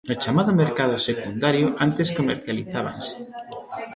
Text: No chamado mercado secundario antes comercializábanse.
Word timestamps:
No 0.07 0.15
chamado 0.23 0.51
mercado 0.63 0.95
secundario 1.07 1.67
antes 1.85 2.07
comercializábanse. 2.19 3.13